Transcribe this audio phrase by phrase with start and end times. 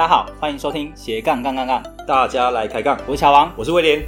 [0.00, 4.02] 大家好，欢迎收听斜杠杠杠杠，大家来开杠，我是乔王，我是威廉。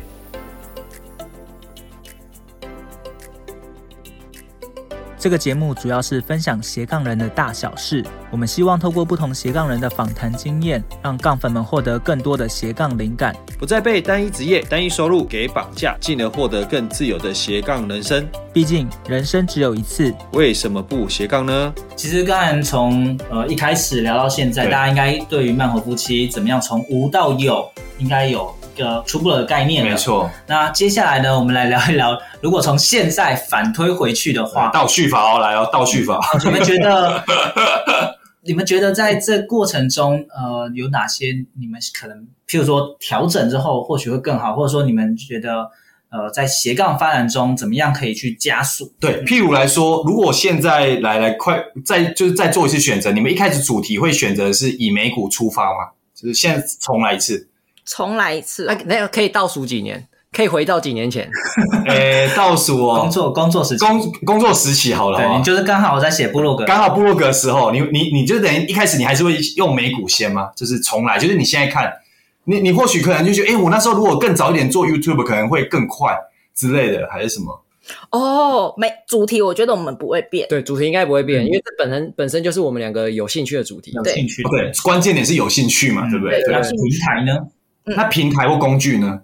[5.22, 8.04] 这个节目主要是分享斜杠人的大小事。
[8.28, 18.28] 我们希望透过不同斜杠人的访谈经验，让杠粉们获得更多的斜杠灵感，不再被单一职业、单一收入给绑架，进而获得更自由的斜杠人生。
[18.52, 21.72] 毕竟人生只有一次，为什么不斜杠呢？
[21.94, 27.64] 其实刚才从呃一开始聊到现在，大家应该对于慢活夫妻怎么样从无到有，
[27.98, 29.90] 应该有个初步的概念了。
[29.90, 30.30] 没错。
[30.46, 36.20] 那接下来呢，我们来聊一聊， 如果从现在反推回去的话，倒叙法哦，来哦，倒叙法。
[36.44, 37.24] 你们觉得？
[38.44, 41.26] 你们觉得在这过程中，呃，有哪些
[41.60, 45.70] 你们可能，譬如说调整之后，或许会更好，或者说你们觉得，
[46.10, 48.92] 呃，在斜杠发展中，怎么样可以去加速？
[48.98, 55.92] 对，譬如来说，如果现在来来快再就是再做一次选择，你们一开始主题会选择是以美股出发吗？
[56.12, 57.48] 就是现在重来一次，
[57.84, 60.08] 重来一次，那那可以倒数几年？
[60.32, 61.28] 可以回到几年前，
[61.86, 70.50] 诶，倒数哦，工作工作时期，工工作时期好了，对，你就是刚好我在写部落格，刚好部落格的时候，你你你就等于一开始你还是会用美股先吗？
[70.56, 71.92] 就是重来，就是你现在看，
[72.44, 76.16] 你你或许可能就觉得，诶，我那时候如果更早一点做 YouTube，可能会更快
[76.54, 77.62] 之类的，还是什么？
[78.10, 86.42] 哦，没主题，我觉得我们不会变，对，主题应该不会变，嗯、因为这本身本身就是我们两个有兴趣的主题，有兴趣，对，关键点是有兴趣嘛，嗯、对不对？
[86.42, 86.70] 对，那平
[87.04, 87.38] 台呢？
[87.84, 89.20] 那平台或工具呢？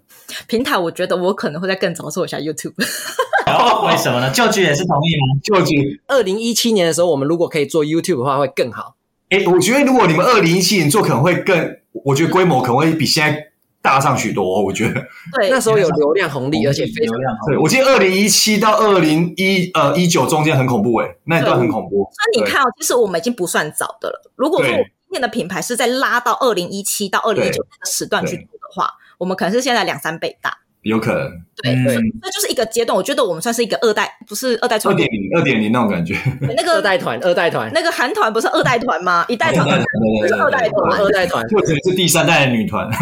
[0.46, 2.74] 平台，我觉得我可能会再更早做一下 YouTube。
[2.76, 4.30] 为什么呢？
[4.30, 5.41] 旧剧也是同意吗？
[5.42, 8.96] 旧剧，二零一七年的时候，我们如果可以做 YouTube 的话，会更好。
[9.30, 13.42] 哎，我觉得如果你们二零一七年做，可能会更，我觉得规模可能会比现在
[13.80, 14.62] 大上许多哦。
[14.62, 15.00] 我觉得，
[15.38, 17.56] 对，那时候有流量红利，而且非常流量红利。
[17.56, 22.06] 对，我记得二零一七到二零一呃一九中间很恐怖哎，那一段很恐怖。
[22.34, 24.30] 那你看哦，其实我们已经不算早的了。
[24.36, 24.75] 如果说
[25.08, 30.58] 我们今天的品牌是在拉到二零一七到二零一九那个时段去做的话，我们可能是现在两三倍大。
[30.82, 31.30] 有可能，
[31.62, 32.96] 对，那、嗯、就是一个阶段。
[32.96, 36.16] 我觉得我们算是一个二代，不是二代团，二点零，二点零那种感觉。
[36.40, 39.24] 那个二代团，二代团，那个韩团不是二代团吗？
[39.28, 39.66] 一代团，
[40.20, 42.88] 不是二代团，二代团，或者是第三代的女团。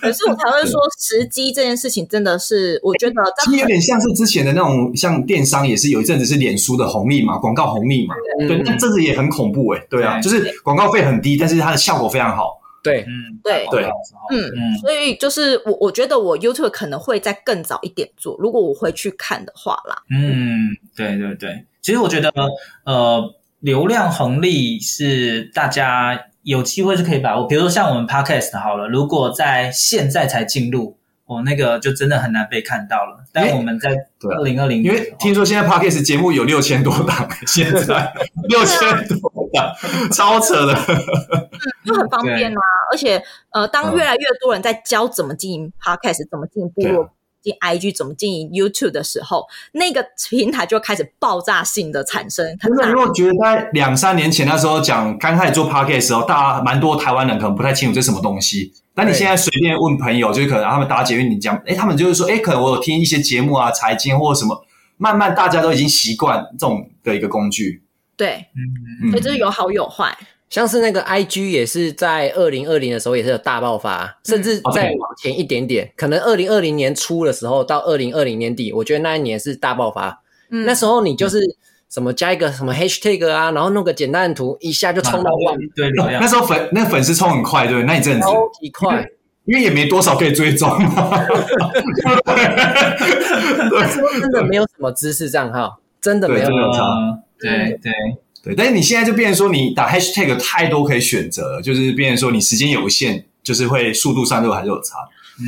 [0.00, 3.14] 可是我才会说，时机这件事情真的是，我觉得
[3.44, 8.14] 其实有点像是之前的那种，像电商也是有一阵子是脸书的红利嘛，广告红利嘛。
[8.48, 9.80] 对，那这个也很恐怖哎。
[9.88, 12.60] 对啊，就是广告费很低，但是它的效果非常好。
[12.86, 13.84] 对，嗯，对，对，
[14.30, 20.02] 嗯嗯，所以就是我，我觉得我 YouTube 可能会再更早一点做，如果我回去看的话啦。
[20.10, 22.32] 嗯，对对对，其实我觉得，
[22.84, 30.96] 呃，流量红利是大家有机会是可以把握，比如说像我们 Podcast 好了，如果在现在才进入。
[31.28, 33.18] 哦，那个就真的很难被看到了。
[33.32, 33.90] 但我们在
[34.30, 38.12] 二零二零年，因为听说现在 Podcast 节目有六千多档， 现在
[38.48, 39.18] 六千多。
[39.34, 39.35] 档，
[40.12, 40.74] 超扯的，
[41.84, 42.60] 就很方便啊。
[42.92, 47.10] 而且，呃，当越来越多人在教怎么经营 Podcast，怎么经营部落。
[47.42, 52.44] 进 IG 怎么经营 YouTube 的时候，那个平台就开始爆炸性的产生。
[52.58, 58.72] 真的，如果觉得在两三年前那时候讲刚开始做 Podcast 的时候，大家蛮多台湾人可能不太清楚这是什么东西。
[58.96, 67.84] 但你现在随便问朋友，就是可能他们打捷运，你讲，哎，他们就是说，哎，可能我有听一些节目啊，财经或者什么，慢慢大家都已经习惯这种的一个工具。
[68.16, 68.46] 对，
[69.04, 70.16] 嗯，所以就是有好有坏。
[70.48, 80.22] 像是那个 IG 也是在二零二零的时候也是有大爆发，甚至再往前一点点，可能二零二零年初的时候到二零二零年底，我觉得那一年是大爆发。
[80.50, 81.40] 嗯，那时候你就是
[81.90, 85.58] 什么加一个什么 Hashtag 啊，然后弄个简单的图，一下就冲到万。
[85.74, 85.90] 对，
[86.20, 89.04] 那时候粉那粉丝冲很快，对，那一阵子超级快，
[89.46, 90.70] 因为也没多少可以追踪。
[93.72, 96.48] 那时候真的没有什么知识账号，真的没有。
[97.38, 97.92] 对对。
[98.42, 104.98] 对，但是你现在就变成说，你打 hashtag 太多可以选择，就是变成说你时间有限，就是会速度上就还是有差。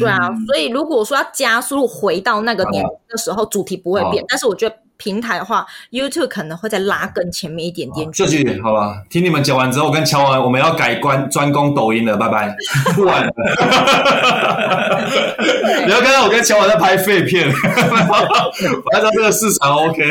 [0.01, 0.19] 对啊，
[0.49, 8.11] 所以如果说要加速回到那个年的时候，主题不会变，但是我觉得平台的话，YouTube 可能会再拉更前面一点点。
[8.13, 12.55] 这句好吧，听你们讲完之后，我跟乔文我们要改关专攻抖音了，拜拜，
[12.95, 13.33] 不玩了。
[15.87, 20.03] 你要看到我跟乔文在拍废片，我要知道这个市场 OK，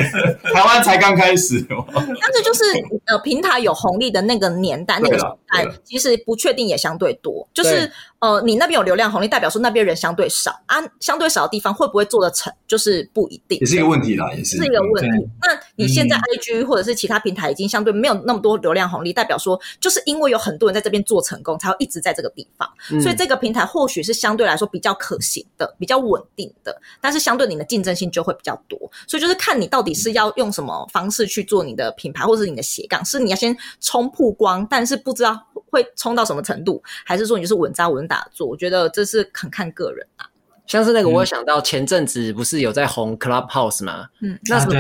[0.54, 1.64] 台湾才刚开始。
[1.70, 2.64] 但是就是
[3.06, 7.92] 呃，平台有红利的那个年代，那个时代其实不确定也相对多，就是。
[8.20, 15.10] 呃，你那边有流量红利，代表说那边人相对少啊，相对少的地方会不会做得成，就是不一定，也是一个问题啦，也是，是一个问题。
[15.42, 28.78] 那你现在 IG 或者是其他平台已经相对没有那么多流量红利，代表说就是因为有很多人在这边做成功，才会一直在这个地方，嗯、所以这个平台或许是相对来说比较可行的、比较稳定的，但是相对你的竞争性就会比较多。
[29.08, 40.28] 所以就是看你到底是要用什么方式去做你的品牌，或者是你的斜杠，是你要先冲曝光，但是不知道会冲到什么程度，还是说你就是稳扎稳打做，我觉得这是很看个人啊。
[40.68, 44.06] 像是那个，我有想到前阵子不是有在红 Clubhouse 吗？
[44.22, 44.74] 嗯，那时候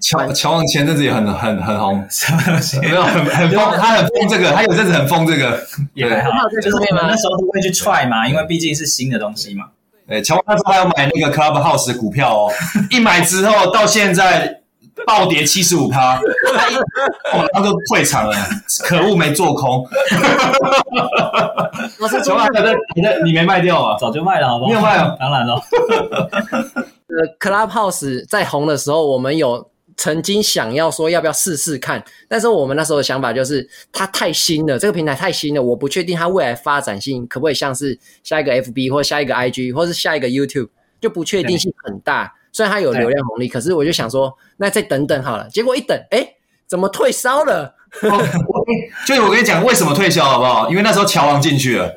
[0.00, 2.78] 乔乔王前阵子也很很很红，什么东西？
[2.80, 5.60] 没有很很疯，他很疯这个，他有阵子很疯这个，
[5.94, 6.30] 也还好。
[6.62, 9.66] 就是我们那时候都会去 try 嘛，因为毕竟是新的东西嘛。
[10.06, 12.52] 对，乔王那时候还有买那个 Clubhouse 的股票哦，
[12.90, 14.61] 一买之后到现在。
[15.06, 18.36] 暴跌七十五趴，哦，那个退场了，
[18.84, 19.86] 可恶，没做空。
[21.98, 23.96] 我是做空的，你的你没卖掉啊？
[23.98, 24.70] 早就卖了，好不好？
[24.70, 25.60] 没有卖啊，当然了。
[27.08, 40.68] 呃，Clubhouse 在红的时候，我们有曾经想要说要不要试试看，但是我们那时候的想法就是它太新了，这个平台太新了，我不确定它未来发展性可不可以像是下一个 FB 或下一个 IG 或是下一个 YouTube，
[41.00, 42.32] 就不确定性很大。
[42.52, 45.48] 虽然它有流量红利，可是我就想说，那再等等好了。
[45.48, 46.34] 结果一等，哎，
[46.66, 47.74] 怎么退烧了？
[49.06, 50.68] 就我跟你讲，为什么退烧好不好？
[50.70, 51.92] 因为那时候乔王进去了，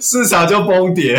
[0.00, 1.18] 市场就崩跌。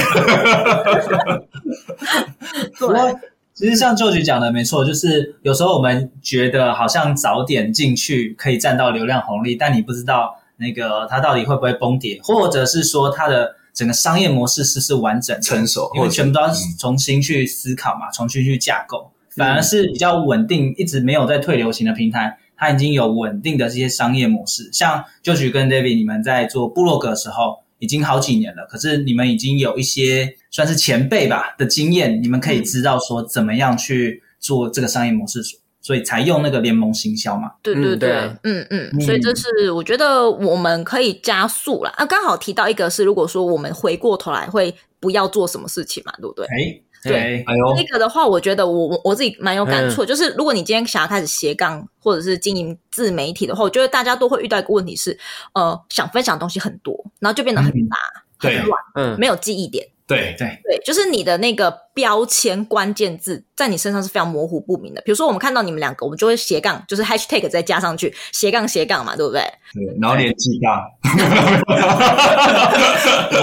[2.77, 3.19] 不过，
[3.53, 13.55] 其实像 George 讲的没错，就是有时候我们觉得好像早点进去可以占到流量红利，但你不知道那个它到底会不会崩跌，或者是说它的。
[13.73, 19.11] 整个商业模式是是完整成熟，因为全部都要重新去思考嘛，重新去架构。
[19.35, 24.69] 反而是比较稳定，一直没有在退流行的平台，它已经有稳定的这些商业模式。
[24.73, 35.41] 像 Josh 跟 David，你们在做部落格的时候，已经好几年了，可是你们已经有一些算是前辈吧的经验，你们可以知道说怎么样去做这个商业模式。
[35.81, 37.51] 所以才用那个联盟行销嘛？
[37.63, 38.11] 对对对，
[38.43, 42.05] 嗯嗯，嗯，所以这是我觉得我们可以加速了啊！
[42.05, 46.45] 刚好提到一个是，如果说我们回过头来会不要做什么事情嘛，对不对？
[46.45, 55.17] 哎，对，哎呦，那个的话，我觉得我我我自己蛮有感触，就是如果你今天想要开始斜杠或者是经营自媒体的话，我觉得大家都会遇到一个问题是，
[55.53, 57.97] 呃，想分享的东西很多，然后就变得很杂、
[58.37, 59.87] 很乱，嗯，没有记忆点。
[60.15, 65.01] 对对对，就是你的那个标签关键字在你身上是非常模糊不明的。
[65.01, 69.41] 比如说，我们看到你们两个，我们就会斜杠，就是 hashtag 再加上去，斜杠斜杠嘛，对不对？
[69.73, 70.85] 对，然后年纪大，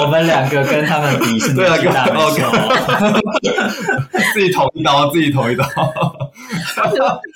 [0.00, 2.44] 我们两个跟他们比是年纪大没错，
[4.34, 5.64] 自己捅一刀，自己捅一刀。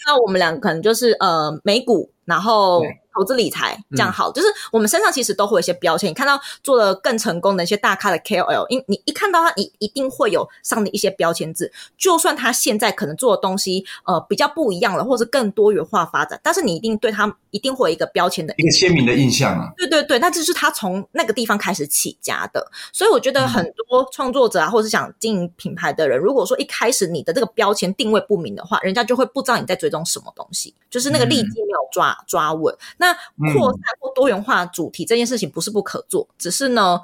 [0.06, 2.82] 那我们两个可能就是呃美股，然后。
[3.14, 6.10] 投资理财这样好，嗯，就是我们身上其实都会有一些标签。
[6.10, 11.70] 你看到做的更成功的一些大咖的 KOL，因你一看到他，你一定会有上的一些标签字。
[11.96, 19.70] 就算他现在可能做的东西呃比较不一样了，或是更多元化发展，但是你一定对他一定会有一个标签的一个鲜明的印象啊。
[19.76, 22.66] 对对对，那这是他从那个地方开始起家的。
[22.92, 32.74] 所以我觉得很多创作者啊，或者是想经营品牌的人，如果说一开始你的这个标签定位不明的话，人家就会不知道你在追踪什么东西，就是那个利基没有抓抓稳。
[33.02, 33.12] 那
[33.52, 37.00] 扩散或多元化主题这件事情不是不可做，只是呢，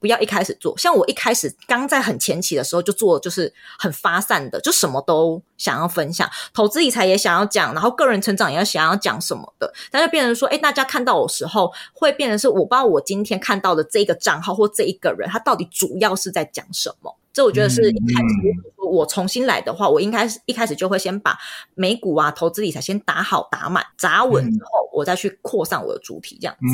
[0.00, 0.76] 不要一开始做。
[0.78, 9.70] 像我一开始刚在很前期的时候就做，就是很发散的，就什么都想要分享，投资理财也想要讲，然后个人成长也要想要讲什么的。
[9.90, 17.14] 但就变成说，哎，大家看到我时候，会变成是我不知道我今天看到的这个账号或这一个人，他到底主要是在讲什么。
[17.32, 21.38] 这我觉得是一开始，我重新来的话，我应该是一开始就会先把
[21.74, 26.66] 美股啊、投资理财先打好打满、砸稳之后，我再去扩散我的主题，这样子。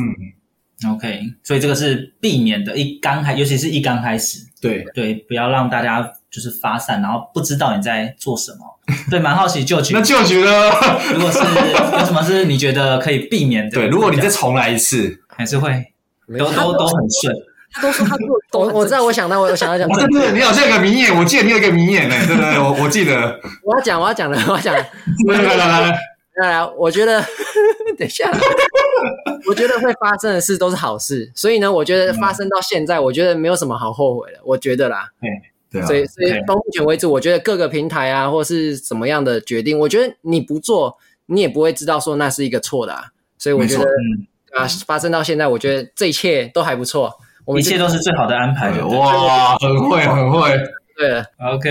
[0.86, 4.84] 嗯，OK，所以这个是避免的，一刚开，尤其是一刚开始，对。
[4.94, 8.58] 对，不要让大家就是发散，然后不知道你在做什么。
[9.10, 10.70] 对，蛮好奇就觉那就觉得，
[11.14, 13.70] 如果是有什么是你觉得可以避免的？
[13.72, 15.92] 对，如果你再重来一次，还是会
[16.38, 17.34] 都都都很顺。
[17.70, 24.74] 他都说他做，我我知道，我想到，我想到讲，对对，你好像有个名言，我记得你有一个名言呢，对对对，我我记得，我要讲，我要讲了，我要讲，
[25.28, 25.98] 来来来来
[26.46, 27.20] 来，我觉得，
[27.98, 28.30] 等一下，
[29.48, 35.10] 我觉得会发生的事都是好事，所以呢，我觉得发生到现在，我觉得没有什么好后悔的，我觉得啦，
[35.70, 43.06] 对啊，所以所以到目前为止，我觉得各个平台啊，或是怎么样的决定，我觉得你不做，你也不会知道说那是一个错的啊。
[43.36, 43.84] 所以我觉得
[44.52, 47.18] 啊，发生到现在，我觉得这一切都还不错。
[47.44, 48.86] 我们一切都是最好的安排的。
[48.86, 50.50] 哇，很会很会，
[50.98, 51.70] 对了，OK，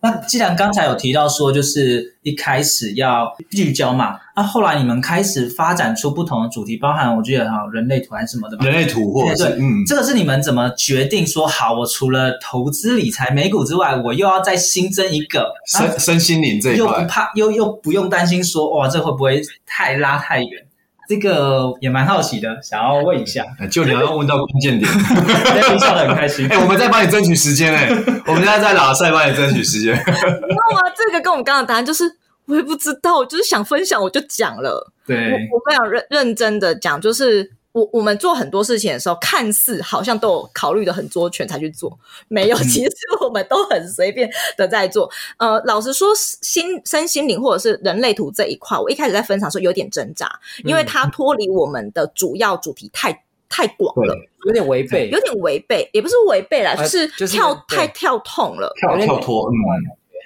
[0.00, 8.64] 那既然刚才有提到说，就是一开始要聚焦嘛，那后来你们开始发展出不同的主题，包含我记得哈人类图还是什么的吧。
[8.64, 11.74] 人类图或者是对对嗯，这个是你们怎么决定说好？
[11.78, 20.64] 我除了投资理财美股之外，我又要再新增一个，那身身心灵这一块又不，怕，又又不用担心说哇，这会不会太拉太远？
[21.08, 23.44] 这个也蛮好奇的，想要问一下。
[23.70, 24.90] 就你要问到关键点。
[24.90, 26.48] David 笑得很开心。
[26.48, 27.88] 哎，我们在帮你争取时间哎，
[28.26, 29.94] 我们现在在拉赛帮你争取时间。
[29.94, 30.82] 你知道吗？
[30.96, 32.04] 这个跟我们刚刚的答案就是，
[32.46, 34.92] 我也不知道，我就是想分享，我就讲了。
[35.04, 41.98] 我对，我非常认认真的讲，就是我我们做很多事情的时候，看似好像都有考虑的很周全才去做，
[42.28, 42.90] 没有，其实
[43.22, 45.10] 我们都很随便的在做。
[45.38, 50.30] 呃，老实说，心身心灵或者是人类图这一块，我一开始在分享的时候有点挣扎，
[50.64, 54.14] 因为它脱离我们的主要主题太太广了，
[54.46, 58.72] 有点违背，有点违背，也不是违背啦，呃就是就是跳太跳痛了。
[58.80, 59.54] 跳跳脱，嗯，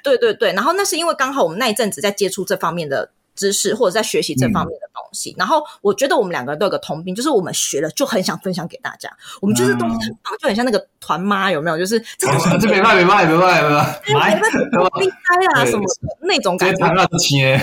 [0.02, 5.34] 对对对，然后那是因为刚好我们那一阵子在接触这方面的知识，或者在学习这方面的东西。
[5.38, 9.08] 然后我觉得我们两个人都有个通病，就是我们学了就很想分享给大家。
[9.40, 11.78] 我们就是东西很棒，就很像那个团妈有没有？
[11.78, 12.26] 就是这
[12.68, 13.80] 没卖没卖没卖没卖，
[14.18, 14.50] 哎没办
[14.90, 16.76] 法厉害 啊什么的那种感觉。
[16.76, 17.58] 这些谈到切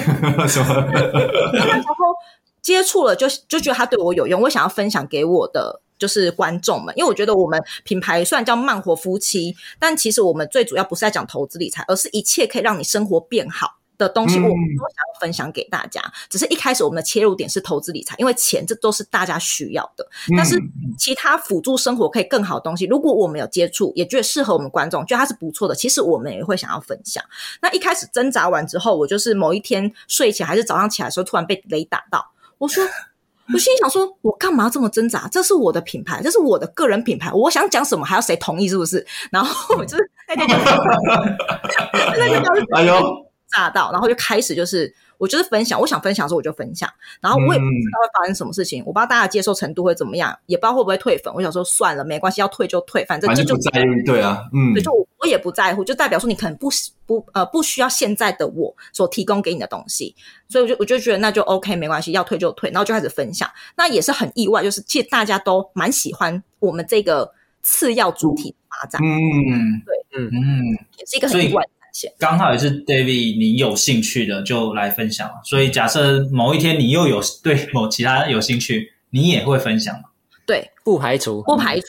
[0.47, 0.75] 什么？
[1.53, 1.93] 然后
[2.61, 16.01] 接触了就就觉得他对我有用，我想要分享给我的就是观众们，因为我觉得我们品牌虽然叫慢活夫妻，但其实我们最主要不是在讲投资理财，而是一切可以让你生活变好的东西，我们都想要分享给大家。
[16.29, 20.07] 只是一开始我们的切入点是投资理财，因为钱这都是大家需要的，
[20.37, 20.61] 但是
[20.97, 27.23] 其他辅助生活可以更好的东西，如果我们有接触，也觉得适合我们观众，觉得它是不错的，其实我们也会想要分享。
[27.61, 32.31] 那一开始挣扎完之后，我就是某一天睡前还是早上起来的时候，突然被雷打到。
[32.57, 32.83] 我说，
[33.53, 35.27] 我心里想说，我干嘛要这么挣扎？
[35.29, 38.67] 这是我的品牌，这是我的个人品牌，我想讲什么还要谁同意？
[38.69, 39.05] 是不是？
[39.31, 40.55] 然后我就是那天就
[42.17, 42.93] 那天就是哎呦，
[43.53, 46.89] 炸到，然后就开始就是我就是分享，我想分享的时候我就分享，
[47.21, 51.33] 然后我也不知道会发生什么事情，我不知道大家接受程度会怎么样，也不知道会不会退粉。
[51.33, 53.55] 我想说算了，没关系，要退就退，反正反这就
[54.05, 54.73] 对啊，嗯。
[54.73, 56.69] 对，，就我我也不在乎，就代表说你可能不
[57.05, 60.15] 不呃不需要现在的我所提供给你的东西，
[60.49, 63.49] 所以我就我就觉得那就 OK 没关系，要退就退，然后就开始分享。
[63.77, 67.31] 那也是很意外，就是其实大家都蛮喜欢我们这个
[67.61, 69.07] 次要主题的发展，嗯，
[69.51, 70.29] 嗯，对嗯。
[70.33, 70.65] 嗯，
[70.97, 72.11] 也是一个很意外现。
[72.19, 75.29] 刚好也是 David 你有兴趣的就来分享。
[75.45, 80.09] 所以假设某一天你又有对某其他有兴趣，你也会分享吗？
[80.45, 81.83] 对，不排除不排除。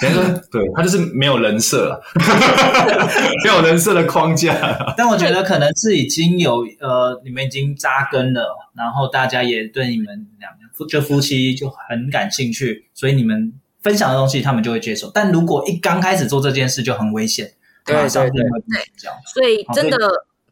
[0.00, 2.02] 等于说， 对他就是没有人设了，
[3.44, 4.52] 没有人设的框架，
[4.96, 10.06] 但我觉得可能是已经有呃，你们已经扎根了，然后大家也对你们
[10.40, 13.52] 两夫就夫妻就很感兴趣，所以你们
[13.82, 15.10] 分享的东西他们就会接受。
[15.14, 17.52] 但如果一刚开始做这件事就很危险，
[17.84, 18.30] 对对对
[19.32, 19.96] 所以真的，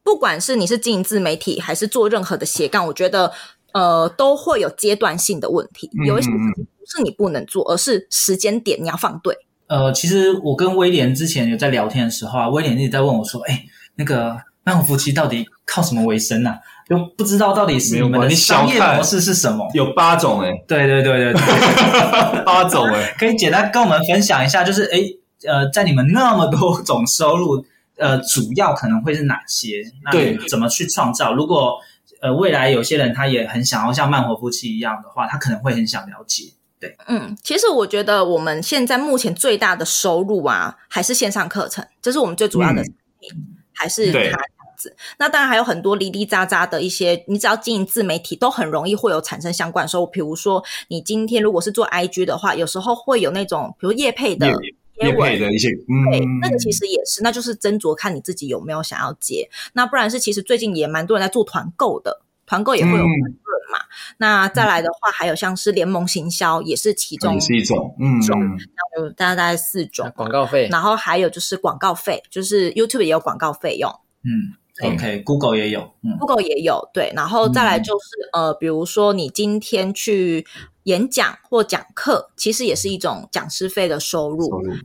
[0.03, 3.33] 不管是你是经营自媒体，还是做任何的斜杠，我觉得
[3.73, 5.89] 呃都会有阶段性的问题。
[6.07, 9.37] 有一些事情不是你不能做，而是时间点你要放对。
[9.69, 13.63] 呃，其实我跟威廉之前有在聊天的时候啊，威廉一直在问我说：“哎，
[13.95, 16.59] 那个慢活夫妻到底靠什么为生啊？
[16.89, 21.43] 就不知道到底是你们的你小看商业模式是什么？”有八种哎，对对对对对，
[22.45, 24.99] 八种哎，可以简单跟我们分享一下，就是哎
[25.47, 27.65] 呃，在你们那么多种收入，
[27.97, 29.83] 呃，主要可能会是哪些？
[30.05, 31.35] 那对怎么去创造？
[31.35, 31.79] 如果
[32.21, 36.45] 呃未来有些人他也很想要像慢活夫妻一样的话，他可能会很想了解。
[36.79, 42.85] 对嗯，其实我觉得我们现在目前最大的收入啊，还是线上课程，这是我们最主要的产
[43.19, 43.31] 品，
[43.75, 44.41] 还是它对这样
[44.79, 44.97] 子。
[45.19, 50.07] 那当然还有很多哩哩杂杂的一些，你只要经营自媒体，都很容易会有产生相关收入。
[50.07, 54.51] 比如说，你今天如果是做 IG 的话，有时候会有那种，比如业配的
[55.01, 55.69] 业业配的一些，
[56.11, 59.49] 对，嗯，那个其实也是，那就是斟酌看你自己有没有想要接。
[59.73, 63.35] 那不然是其实最近也蛮多人在做团购的，团购也会有利润
[63.73, 63.79] 嘛。
[64.19, 68.39] 那再来的话，还有像是联盟行销，也是其中也是一种，嗯，种
[68.99, 73.91] 有大概大概四种广告费，然后还有就是广告费，就是 YouTube 也有广告费用
[74.23, 80.47] 嗯，OK，Google 也有，嗯，Google 也有，对，然后再来就是、呃，比如说你今天去
[80.85, 84.73] 演讲或讲课，其实也是一种讲师费的收入，收入。
[84.73, 84.77] 然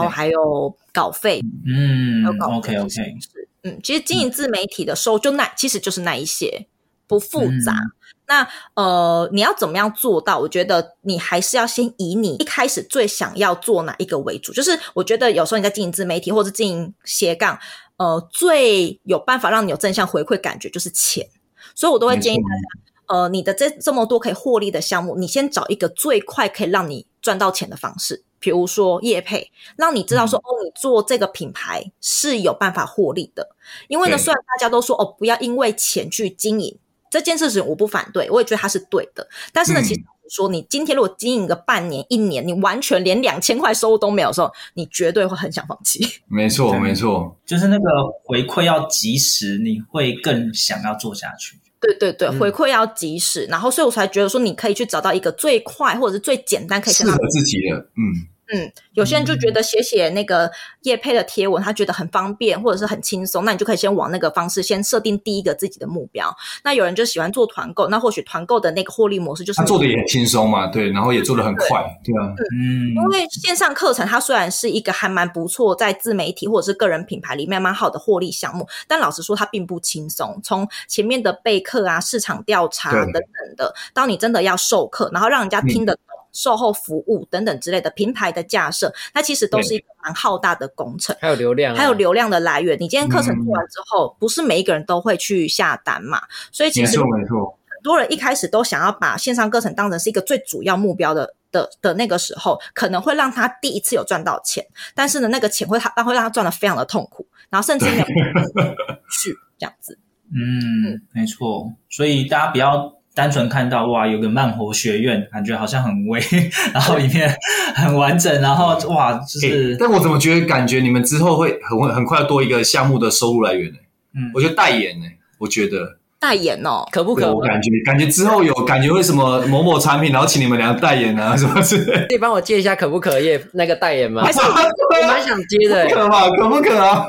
[0.00, 6.66] 后还有稿费，嗯还有稿费，OK OK，是嗯，其实经营自媒体的收入就那其实就是那一些，
[7.06, 7.72] 不复杂。
[7.74, 7.92] 嗯、
[8.26, 10.40] 那呃，你要怎么样做到？
[10.40, 14.52] 我觉得你还是要先以你一开始最想要做哪一个为主。
[14.52, 17.58] 就是我觉得有时候你在经营自媒体或者经营斜杠，
[17.98, 21.28] 呃，最有办法让你有正向回馈感觉就是钱。
[21.74, 28.24] 所以我都会建议大家，呃，你的这这么多可以获利的项目，你先找一个最快可以让你赚到钱的方式。
[28.42, 33.48] 比如说业配，让你知道说、嗯、哦，你做这个品牌是有办法获利的。
[33.86, 36.76] 因为呢，虽然大家都说哦，不要因为钱去经营
[37.08, 39.26] 这件事情，我不反对，我也觉得它是对的。
[39.52, 46.04] 但是呢，嗯、其实说你今天如果经营个半年、一年，你完全连两千块收入都没有的时候，你绝对会很想放弃。
[46.26, 47.84] 没错，没错，就是那个
[48.24, 51.58] 回馈要及时，你会更想要做下去。
[51.80, 58.31] 对对对，回馈要及时，嗯、然后所以我才觉得说，你可以去找到一个最快或者是最简单可以适合自己的，嗯。
[58.54, 60.50] 嗯，有些人就觉得写写那个
[60.82, 66.34] 叶配的贴文，他觉得很方便或者是很轻松，那你就可以先往那个方式先设定第一个自己的目标。
[66.62, 80.38] 那有人就喜欢做团购，那或许团购的那个获利模式就是他做的也很轻松嘛，对，然后也做的很快，对，对啊，嗯，因为线上课程它虽然是一个还蛮不错，在自媒体或者是个人品牌里面蛮好的获利项目，但老实说它并不轻松。
[80.44, 83.22] 从前面的备课啊、市场调查等等
[83.56, 86.02] 的，当你真的要授课，然后让人家听得懂。
[86.06, 91.14] 嗯售后服务等等之类的平台的架设，它其实都是一个蛮浩大的工程。
[91.20, 92.76] 还有流量，还有流量的来源。
[92.80, 96.20] 你今天课程做完之后，不是每一个人都会去下单嘛？
[96.50, 109.98] 所以其实没错，很多人一开始都想要把线上课程当成是一个最主要目标的的的那个时候，可能会让他第一次有赚到钱，但是呢，那个钱会他会让他赚的非常的痛苦，然后甚至没有去这样子。
[110.34, 111.72] 嗯，没错。
[111.90, 113.01] 所以大家不要。
[113.14, 116.20] 单纯看到哇，有个慢活学院，感觉好像很威，
[116.72, 117.34] 然后里面
[117.74, 119.76] 很完整，然后哇，就是、欸。
[119.78, 123.78] 但我怎么觉得感觉你们之后会很很快多一个项目的收入来源呢？
[124.14, 125.06] 嗯，我觉得代言呢，
[125.38, 125.98] 我觉得。
[126.22, 127.34] 代言哦，可不可？
[127.34, 132.06] 我感觉感觉之后有感觉为什么某某产品，然后请你们俩代言啊， 什么之类？
[132.08, 134.22] 可以帮我接一下可不可业那个代言吗？
[134.22, 136.30] 还是我蛮想接的，可吗？
[136.38, 137.04] 可不可啊？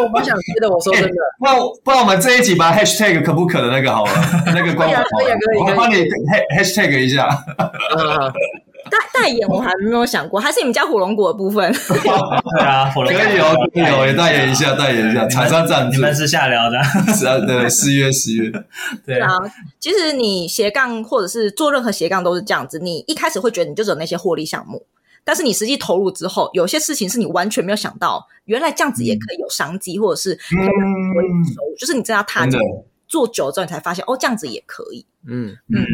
[0.00, 1.10] 我蛮想接的，我说真的。
[1.40, 4.12] 不然不然我们这一集把 hashtag 可不可的那个好了，
[4.54, 5.96] 那个官网，可以可以，我帮你
[6.56, 7.28] hashtag 一下。
[8.90, 11.72] 代代言我还没有想过，还是你们家火龙果的部分？
[11.88, 16.82] 对啊，火龙果可以哦，可以哦，也代言一下，代言一下，厂商赞助，你们是下聊的，
[17.14, 18.50] 是啊，对，私约私约。
[19.06, 19.18] 对。
[19.20, 19.30] 啊，
[19.78, 24.84] 其实你斜杠或者是做任何斜杠都是这样子，你一开始会觉得你就只有那些获利项目，
[25.24, 30.58] 但是你实际投入之后，有些事情是你完全没有想到，原来这样子也可以有商机，或者是嗯，
[31.78, 32.58] 就是你真的要踏进
[33.06, 35.06] 做久了之后，你才发现哦，这样子也可以。
[35.26, 35.56] 嗯。
[35.68, 35.86] 嗯，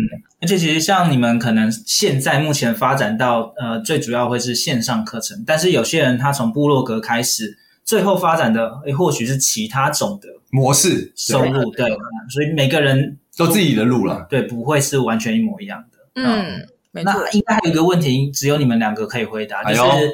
[0.48, 11.90] 而且其实像你们可能现在目前发展到呃，最主要会是线上课程，但是有些人他从部落格开始，最后发展的诶或许是其他种的模式收入，对，
[12.30, 15.98] 所以每个人都自己的路了，对，不会是完全一模一样的。
[16.14, 20.08] 嗯，那应该还有一个问题，只有你们两个可以回答，就是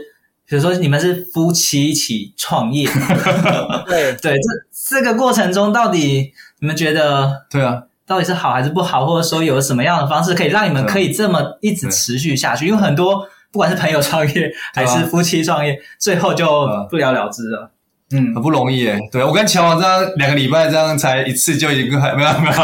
[0.49, 2.89] 比如说你们是夫妻一起创业，
[3.87, 4.13] 对。
[4.15, 7.85] 对，这这个过程中到底你们觉得对啊？
[8.07, 12.67] 到底是好还是不好，或者说有什么样的方式可以让你们可以这么一直持续下去？
[12.67, 17.71] 因为很多不管是朋友创业还是夫妻创业，最后就不了了之了。
[18.11, 18.99] 嗯，很不容易诶。
[19.11, 22.53] 对，我跟乔王这样两个礼拜这样才一次就已经还没有没有。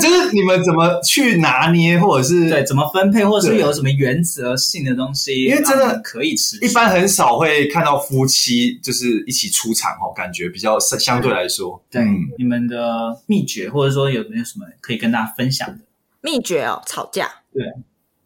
[0.00, 5.44] 就是你们怎么去拿捏，或者是对怎么分配，或者是有什么原则性的东西？
[5.44, 11.82] 因为真的可以吃，一般很少会看到夫妻就是一起出场哦，感觉比较相对来说。
[11.90, 12.02] 对，
[12.38, 15.78] 你们的秘诀，或者说有没有什么可以跟大家分享的
[16.22, 16.80] 秘诀哦？
[16.86, 17.28] 吵架。
[17.52, 17.62] 对，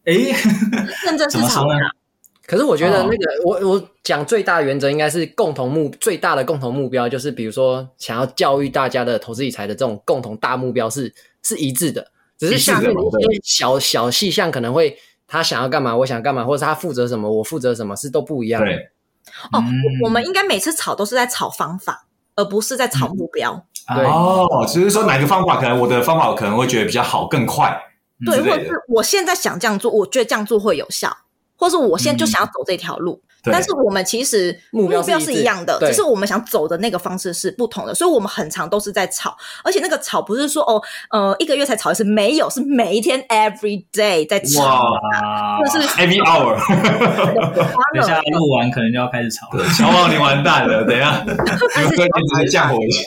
[0.05, 0.13] 哎，
[1.05, 1.91] 认真是吵架。
[2.47, 11.13] 可是我觉得那个，我我讲最大的原则应该是共同目最大的共同目标，就是比如说想要教育大家的投资理财的这种共同大目标是。
[11.43, 12.05] 是一致的，
[12.37, 14.97] 只是下面的一些小小细项可能会
[15.29, 18.67] 他想要干嘛，我想干嘛，或者是他负责什么，我负责什么，是都不一样的。
[18.67, 18.75] 对
[19.53, 19.63] 哦，
[20.03, 22.05] 我们应该每次吵都是在吵方法，
[22.35, 23.65] 而不是在吵目标。
[23.95, 27.79] 对哦，只是说哪个方法可能我的方法可能会觉得比较好，更快。
[28.25, 31.15] 对，或者是我现在想这样做，我觉得这样做会有效，
[31.57, 33.21] 或是我现在就想要走这条路。
[33.49, 46.57] 但是我们其实目标是一样的，只是我们想走的那个方式是不同的，所以我们很常都是在吵，而且那个吵不是说哦，呃，一个月才吵一次，没有，是每一天 every day 在吵，哇，就是 every hour。
[47.93, 53.01] 等一下录完可能就要开始吵了，小王你完蛋了，等一下 你们哥直接降火一下。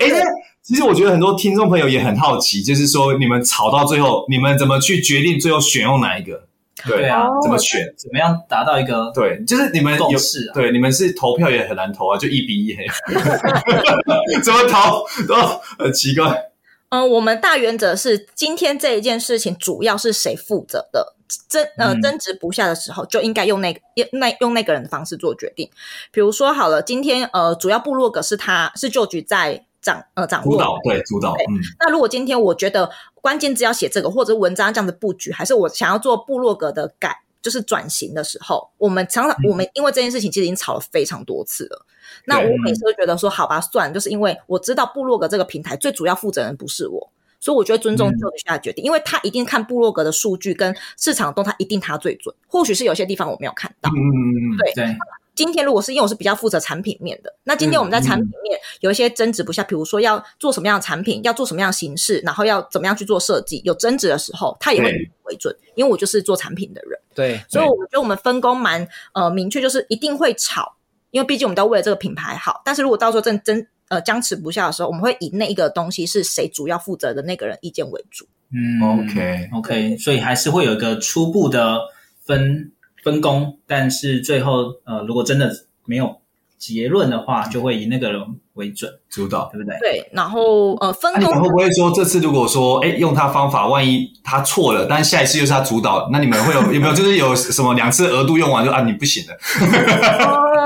[0.00, 0.20] 哎，那
[0.64, 6.48] 其实我觉得很多听众朋友也很好奇，就是说你们吵到最后，你们怎么去决定最后选用哪一个？
[6.86, 7.86] 对啊，怎么选？
[7.96, 12.76] 怎么样达到一个对，就是你们有共识啊对，你们是投票也很难投啊，就一比一，
[14.42, 15.34] 怎么投都
[15.78, 16.50] 很奇怪。
[16.90, 21.14] 嗯，我们大原则是今天这一件事情主要是谁负责的，
[21.48, 25.68] 争呃争执不下的时候，就应该用那个用那用那个人的方式做决定。
[26.12, 31.60] 比如说好了，今天呃主要部落格是他是旧局在掌呃掌握主导对主导，嗯。
[31.78, 41.86] 那如果今天我觉得关键字要写这个，或者文章这样的布局，还是我想要做部落格的改，就是转型的时候，我们常常、嗯、我们因为这件事情其实已经吵了非常多次了。
[42.24, 52.34] 那我每次都觉得说，好吧，算，就是因为我知道部落格这个平台最主要负责人不是我，所以我觉得尊重旧局下的决定，嗯、因为他一定看部落格的数据跟市场动态，他一定他最准。
[52.46, 54.96] 或许是有些地方我没有看到，嗯嗯嗯，对对。
[55.34, 66.98] 今天如果是因为我是比较负责产品面的，那今天我们在产品面有一些争执不下，比如说要做什么样的产品，要做什么样的形式，然后要怎么样去做设计，有争执的时候，他也会以为准，因为我就是做产品的人。
[67.14, 70.76] 对，所以我觉得我们分工蛮呃明确，就是一定会吵。
[71.10, 78.26] 因为毕竟我们都为了这个品牌好，但是如果到时候真真呃僵持不下的时候，我们会以那一个东西是谁主要负责的那个人意见为主。
[78.52, 81.78] 嗯，OK OK，所以还是会有一个初步的
[82.24, 82.72] 分
[83.04, 85.52] 分工，但是最后呃，如果真的
[85.84, 86.16] 没有
[86.58, 88.20] 结论的话，就会以那个人
[88.54, 89.78] 为准主导，对不对？
[89.80, 99.34] 对，然后呃，分工、啊、你们会不会说这次如果说哎用他方法，万一他错了，但下一次又是他主导，那你们会有有没有就是有什么两次额度用完就啊你不行了？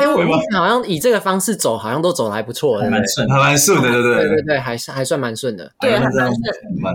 [0.00, 6.30] 因为我们好像以这个方式走，好像都走的还不错，还蛮顺，还蛮顺的，对对对对对，还是还算蛮顺的，对，还蛮顺。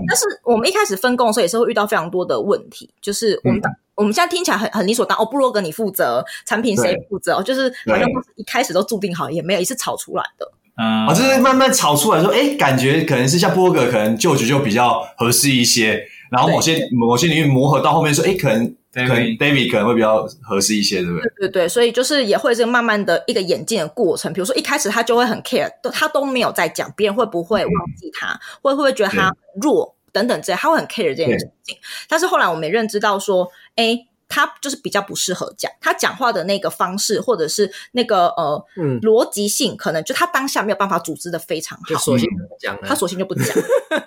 [0.07, 7.41] 但是我们一开始分工的时候也是会遇到非常多的问题，就是我们、嗯、我们现在听起来很很理所当然，哦，布洛格你负责，产品谁负责？
[7.41, 10.51] 就是好像一开始都注定好，也没有一次炒出来的。
[10.77, 18.75] 嗯，啊，就是慢慢炒出来说，哎，感觉可能是像部落格，可能旧局就比较合适一些，然后某些某些领域磨合到后面说，哎，可能。
[18.95, 21.21] 可能 David 可能会比较合适一些，对不对？
[21.21, 24.31] 对对对，所以就是也会是慢慢的一个演进的过程。
[24.31, 29.29] 比如说一开始他就会很 care，都他都没有在讲别人会不会忘记他，嗯、会会不会觉得他
[29.61, 31.77] 弱等等之类，他会很 care 这件事情。
[32.07, 34.07] 但是后来我们也认知到说，哎。
[34.27, 43.45] 他就是比较不适合讲，他讲话的那个方式，或者是那个呃，嗯，逻辑性，可能就他当下没有办法组织的非常好，索性不讲，他索性就不讲。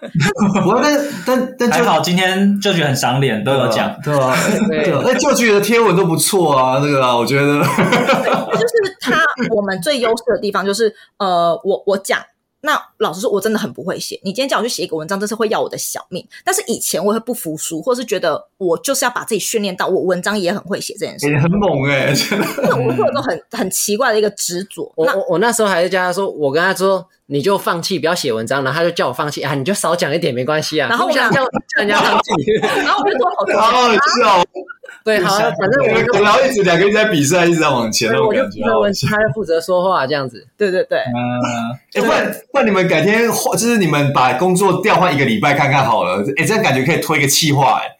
[0.64, 4.36] 不过但但但还好，今天旧局很赏脸，都有讲， 对吧？
[4.68, 12.20] 对，那旧局的贴文都不错啊，那个啊，我觉得，就是他我们最优势的地方，就是呃，我我讲。
[12.60, 14.20] 那老实说，我真的很不会写。
[14.24, 16.26] 你今天叫我去写一个文章，这是会要我的小命。
[16.44, 21.28] 但是以前我会不服输，或是觉得我就是要把自己训练到我文章也很会写这件事。
[21.28, 22.38] 你很猛哎、欸！
[22.62, 24.92] 那我会有个很很奇怪的一个执着。
[24.96, 28.64] 我我我那时候还是叫他说，我跟他说，你就放弃，不要写文章。
[28.64, 30.88] 然后他就叫我放弃啊，你就少讲一点没关系啊。
[30.88, 32.32] 然后我想叫叫人家放弃，
[32.82, 34.44] 然后我就说好，好好笑。
[35.08, 40.46] 对，好，反正我们然后一直两个人在比赛，一直在往前，我就负责问，他就负责说话这样子。
[40.58, 46.22] 对对对，嗯， 哎，换换你们改天换，就是你们把工作调换一个礼拜看看好了。
[46.36, 47.97] 哎，这样感觉可以推一个气话，哎。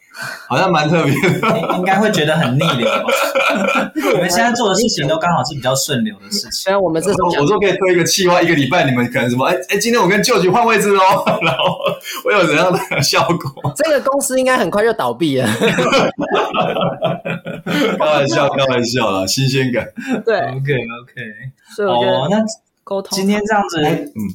[0.49, 3.05] 好像蛮特别的， 应该会觉得很逆流吧。
[3.95, 6.51] 你们现在做的事情都刚好是比较顺流的事情。
[6.53, 9.45] 虽然我们这种，我说可以推一个计划，一个礼拜你们可能什么？
[9.47, 11.79] 哎哎，今天我跟旧局换位置哦， 然后
[12.25, 13.73] 会有怎样的效果？
[13.77, 15.47] 这个公司应该很快就倒闭了。
[17.99, 19.87] 开玩笑，开玩笑啦，新鲜感。
[20.25, 21.23] 对，OK OK。
[21.77, 22.39] 所以我觉得哦，那
[22.83, 23.81] 沟通今天这样子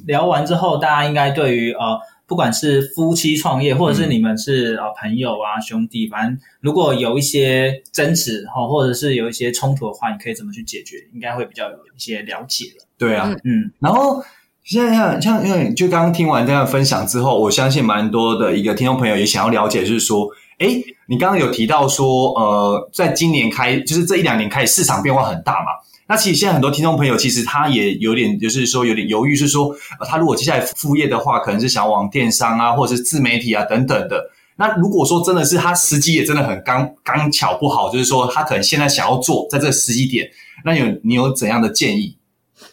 [0.06, 1.98] 聊完之后，大家应该对于呃。
[2.26, 10.96] 不管是夫妻创业，或者是你们是啊朋友啊兄弟，反正如果有一些争执哈，或者是有一些冲突的话，你可以怎么去解决？
[11.12, 12.86] 应该会比较有一些了解了。
[12.96, 13.70] 对啊，嗯。
[13.78, 14.22] 然后
[14.62, 20.26] 现在像像因为就刚刚听完这样分享之后，我相信蛮多的一个听众朋友也想要了解，就是说，
[20.58, 20.68] 哎，
[21.06, 25.66] 你刚刚有提到说，呃，在今年开，就是这一两年开始，市场变化很大嘛。
[26.06, 34.30] 那其实现在很多听众朋友其实他也有点，就是说有点犹豫，是说，呃，他如果接下来副业的话，可能是想往电商啊，或者是自媒体啊等等的。
[34.56, 40.28] 那如果说真的是他时机也真的很刚刚巧不好，就是说他可能现在想要做，在这个时机点，
[40.64, 42.18] 那有你有怎样的建议？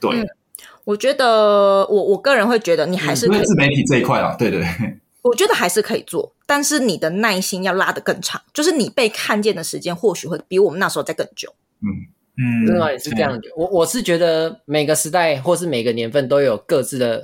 [0.02, 0.28] 对，嗯，
[0.84, 11.56] 我觉得我我个人会觉得你还是因为自媒体这一块啊，对对对，我觉得还是可以做，但是你的耐心要拉得更长，就是你被看见的时间或许会比我们那时候再更久。
[11.80, 12.12] 嗯。
[12.38, 13.40] 嗯，另外也是这样。
[13.56, 17.24] 我我是觉得每个时代或是每个年份都有各自的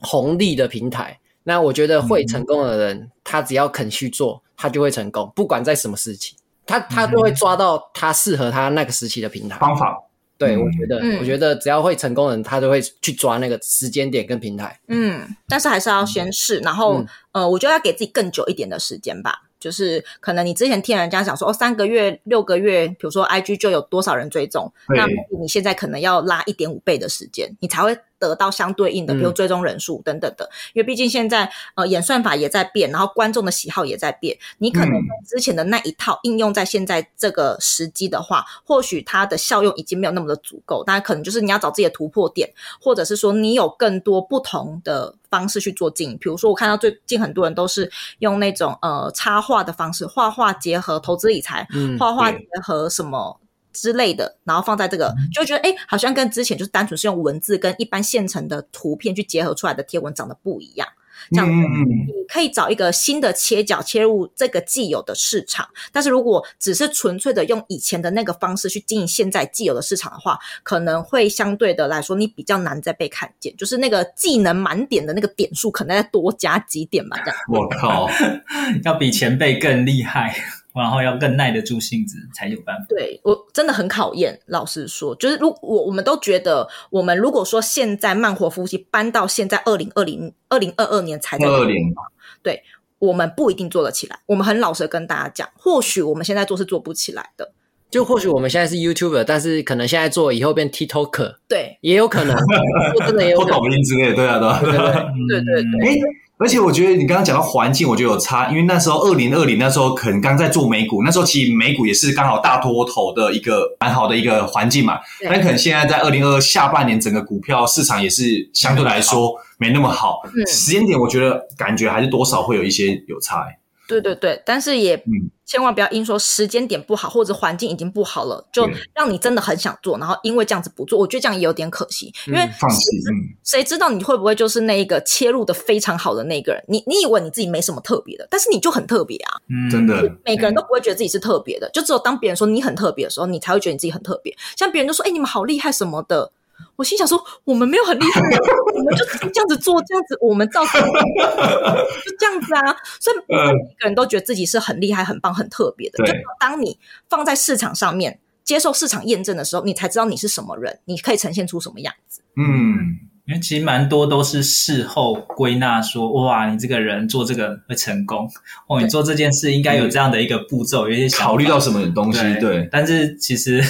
[0.00, 1.18] 红利的平台。
[1.44, 5.32] 那我觉得会成功的人，嗯、他只要肯去做，他就会成功。
[5.34, 9.96] 不管在什么时期，他他都会抓到他适合他那个时期的平台方法。
[10.36, 14.78] 对，我觉得，嗯、我觉得只要会成功的人，他都会去抓那个时间点跟平台。
[14.88, 19.47] 嗯，但是还是要先试，然后、嗯、呃，我觉得要给自己更久一点的时间吧。
[19.60, 25.06] 就是可能你之前听人家讲说哦，三个月、六个月，比如说 IG 就有多少人追踪，那
[25.40, 30.44] 你现在可能要拉一点五倍的时间，你才会得到相对应的，比如追踪人数等等的。
[30.44, 34.92] 嗯、因为毕竟现在呃演算法也在变，然后观众的喜好也在变，你可能
[35.26, 46.18] 之前的那一套应用在现在这个时机的话，或许它的效用已经没有那么的足够，当然可能就是你要找自己的突破点，或者是说你有更多不同的方式去做经营。
[46.18, 51.66] 比如说我看到最近很多人都是用那种呃插画的方式，画画结合投资理财，
[51.98, 53.38] 画画结合什么
[53.72, 60.88] 之类的，然后放在这个，就觉得哎，好像跟之前就是单纯是用文字跟一般现成的图片去结合出来的贴文长得不一样。
[61.32, 65.68] 这样子，你可以找一个新的切角切入这个既有的市场。
[65.92, 73.54] 但是如果只是纯粹的用以前的那个方式去经营现在既有的市场的话，可能会相对的来说，你比较难再被看见。
[73.56, 77.18] 就是那个技能满点的那个点数，可能要多加几点吧。
[77.24, 78.08] 这样，我靠，
[78.84, 80.34] 要比前辈更厉害。
[80.74, 82.86] 然后要更耐得住性子才有办法。
[82.88, 84.40] 对，我真的很考验。
[84.46, 91.94] 老实说，就是如我我们都觉得，我们如果说现在慢活夫妻搬到现在二零二零二零二二年才在二零，
[92.42, 92.62] 对，
[92.98, 94.20] 我们不一定做得起来。
[94.26, 97.52] 我们很老实跟大家讲，或许我们现在做是做不起来的。
[97.90, 102.36] 就或许我们现在是 YouTuber，但是可能现在做以后变 TikToker，对，也有可能，
[103.06, 105.88] 真的也有抖音之类的，对啊，对对对对对对。
[105.88, 106.00] 欸
[106.38, 114.98] 而且我觉得你刚刚讲到环境，我觉得有差，因为那时候二零二零那时候可能刚在做美股，那时候其实美股也是刚好大多头的一个蛮好的一个环境嘛。
[115.24, 120.20] 但可能现在在二零二二下半年，整个股票市场也是相对来说没那么好。
[120.26, 123.44] 嗯，时间点我觉得感觉还是多少会有一些有差。
[123.88, 125.02] 对对对，但是也
[125.46, 132.12] 千万不要因说时间点不好或者环境已经不好了，就让你真的很想做，然后因为这样子不做，我觉得这样也有点可惜。
[132.26, 136.62] 因为放弃，嗯，谁知道你会不会就是那一个切入的非常好的那个人？
[136.68, 139.32] 你你以为你自己没什么特别的，但是你就很特别啊！
[139.48, 144.36] 嗯，真的，每个人都不会觉得自己是特别的，就只有当别人说你很特别的时候，你才会觉得你自己很特别。
[144.54, 146.30] 像别人就说：“哎，你们好厉害什么的。”
[146.76, 152.76] 我心想说，我们没有很厉害，我们就这样子做，这样子我们照顾，就这样子啊。
[153.00, 155.98] 所以每个人都觉得自己是很厉害、很棒、很特别的。
[156.04, 162.20] 对就当你放在市场上面接受市场验证的时候，你才知道你是什么人，你可以呈现出什么样子。
[162.36, 168.30] 嗯，因为其实蛮多都是事后归纳说，哇，你这个人做这个会成功，
[168.68, 172.40] 哦，你做这件事应该有这样的一个步骤，有些考虑到什么东西，对。
[172.40, 173.60] 对但是其实。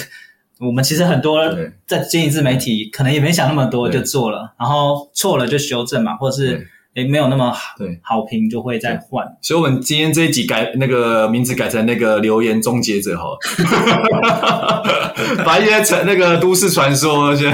[0.59, 1.41] 我们其实很多
[1.87, 9.25] 在经营自媒体，可能也没想那么多就做了，然后错了就修正嘛，或者是诶没有那么好好评就会再换。
[9.41, 13.39] 所以，我们今天这一集改那个名字改成那个留言终结者好了，
[15.45, 17.49] 把一些成那个都市传说那些。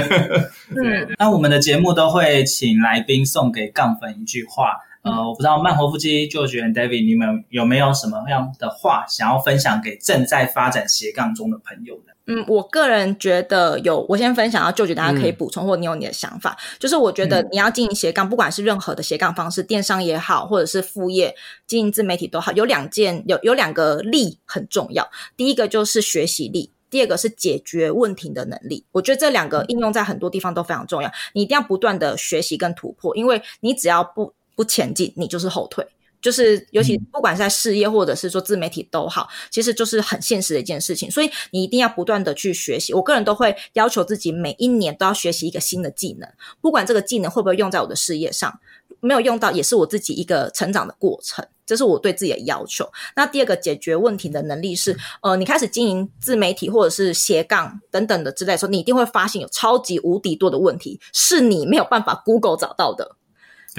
[0.70, 4.78] 嗯， 那我们的节目都会请来宾送给杠粉一句话。
[5.02, 12.12] 呃，我不知道慢活夫妻 George 和 David，你们有没有什么样的话想要分享给正在发展斜杠中的朋友呢？
[12.28, 16.56] 嗯，我个人觉得有，我先分享，然后 George 大家可以补充，嗯、或你有你的想法。
[16.78, 21.36] 就是我觉得你要经营斜杠，嗯、不管是任何的斜杠方式，电商也好，或者是副业
[21.68, 25.08] 经营自媒体都好，有两件有有两个力很重要。
[25.36, 28.84] 第一个就是学习力，第二个是解决问题的能力。
[28.90, 31.12] 我觉得这两个应用在很多地方都非常重要。
[31.32, 35.86] 你一定要不断的学习跟突破，因为你只要不不前进，你就是后退。
[36.26, 41.08] 就是，尤其不管是在事业或者是说自媒体都好，其实就是很现实的一件事情。
[41.08, 42.92] 所以你一定要不断的去学习。
[42.92, 46.28] 我个人都会要求自己每一年都要学习一个新的技能，
[46.60, 48.58] 不管这个技能会不会用在我的事业上，
[48.98, 51.46] 没有用到也是我自己一个成长的过程。
[51.64, 52.88] 这是我对自己的要求。
[53.14, 63.14] 那第二个解决问题的能力是，呃，你开始经营自媒体或者是斜杠等等的之类的时候，你一定会发现有超级无敌多的问题是你没有办法 Google 找到的。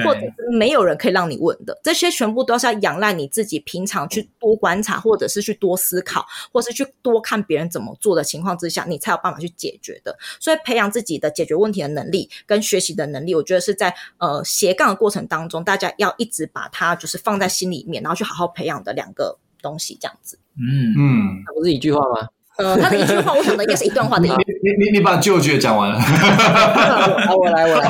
[0.03, 10.17] 或者是没有人可以让你问的，这些全部都是要仰赖你自己平常去多观察，或者是去多思考，或是去多看别人怎么做的情况之下，你才有办法去解决的。
[10.39, 20.37] 所以培养自己的解决问题的能力跟学习的能力，我觉得是在呃斜杠的过程当中，大家要一直把它就是放在心里面，然后去好好培养的两个东西，这样子。
[20.59, 22.27] 嗯嗯，那不是一句话吗？
[22.57, 24.35] 呃，他的一句话，我想的应该是一段话的意思。
[24.63, 25.99] 你你你把旧句讲完了。
[26.01, 27.87] 好，我来，我来。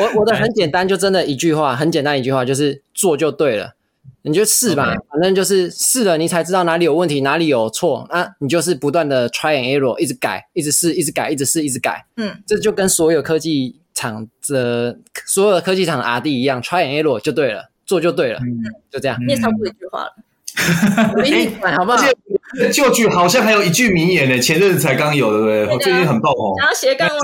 [0.00, 3.74] 我我的很简单，就真的一句话，很简单一句话，就是做就对了。
[4.22, 8.06] 你就试吧，反正就是试了，你才知道哪里有问题，哪里有错。
[8.10, 12.04] 那你就是不断的 try and error，一直改，一直试，一直改，一直试，一直改。
[12.16, 18.60] 嗯，这就跟所有科技厂的所有的科技厂的 RD 一样，try and error 就对了，做就对了，嗯
[18.90, 19.16] 就这样。
[19.26, 20.12] 你也唱过一句话了，
[21.64, 22.04] 哎，好不好？
[22.74, 25.78] 旧句好像还有一句名言呢，前阵子才刚有的，对不对？
[25.78, 26.54] 最近很爆红。
[26.58, 27.14] 然后斜杠吗？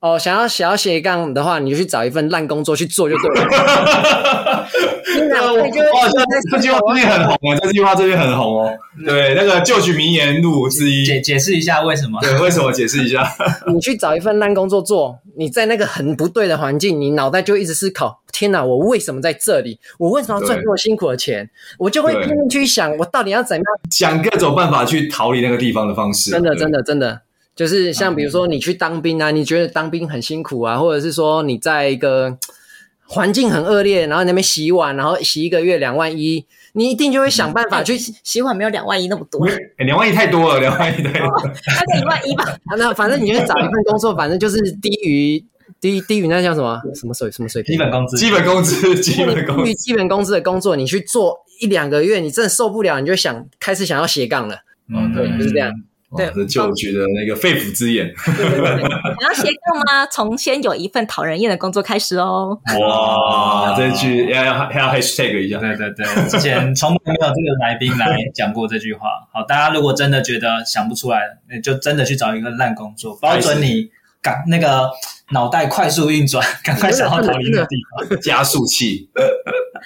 [0.00, 4.68] 哦，想要想要斜杠的话，你就去找一份烂工作去做就对了。
[5.08, 8.70] 对啊，我好像这句话最近很红啊，这句话最近很红哦。
[9.04, 12.20] 对，那个旧曲名言录之一，解解释一下为什么？
[12.20, 13.28] 对，为什么解释一下？
[13.66, 19.80] 你去找一份烂工作做，你在那个很不对的环境，你脑袋就一直思考：天哪，我为什么在这里？
[19.98, 21.50] 我为什么要赚这么辛苦的钱？
[21.78, 23.64] 我就会拼命去想，我到底要怎么样？
[23.90, 26.30] 想各种办法去逃离那个地方的方式。
[26.30, 27.22] 真的，真的，真的。
[27.58, 32.38] 就是像比如说你去当兵啊，你觉得当兵很辛苦啊，或者是说你在一个
[33.04, 39.44] 环境很恶劣，然后你那边洗碗，然后洗一个月两万一，你一定就会想办法去洗碗，没有两万一那么多，
[39.78, 42.44] 两万一太多了，两万一太多了，大概一万一吧。
[42.78, 45.44] 那反正你就找一份工作，反正就是低于
[45.80, 47.72] 低低于那叫什么什么水什么水平？
[47.74, 54.58] 基本工资，基本工资， 基本工资，低于基本工资的工作，你去做一两个月，你真的受不了，你就想开始想要斜杠了。
[54.94, 55.72] 嗯，对，就是这样。
[56.16, 58.06] 对，这就觉得那个肺腑之言。
[58.06, 58.12] 你
[59.22, 60.06] 要斜杠吗？
[60.06, 62.58] 从先有一份讨人厌的工作开始哦。
[62.80, 65.58] 哇，这句要要要 hashtag 一下。
[65.58, 69.08] 对对对，之前从来没有这个来宾来讲过这句话。
[69.32, 73.90] 好，大家如果真的觉得想不出来，那就真的去找一个烂工作，保准你
[74.22, 74.90] 赶那个
[75.32, 77.76] 脑袋快速运转，赶快想要逃离的地
[78.08, 79.10] 方，加速器。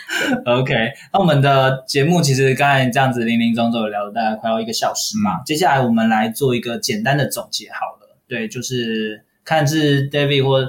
[0.44, 0.74] OK，
[1.12, 8.16] 那我们的节目其实刚才这样子零零总总聊了大概快要一个小时嘛，嗯、接下来我们来做一个简单的总结好了。
[8.28, 10.60] 对，就是看是 David 或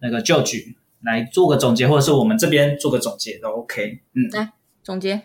[0.00, 4.00] 那个 George 来做个总结，或者是我们这边做个总结都 OK。
[4.14, 5.22] 嗯，来总结。